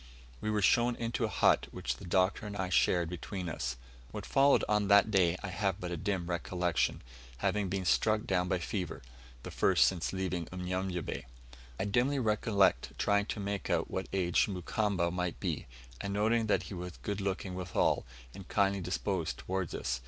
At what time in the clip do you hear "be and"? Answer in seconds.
15.39-16.15